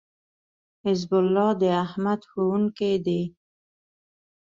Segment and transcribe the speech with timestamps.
[0.83, 3.21] حزب الله داحمد ښوونکی دی